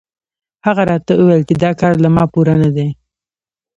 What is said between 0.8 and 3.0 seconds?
راته وویل چې دا کار له ما پوره نه دی.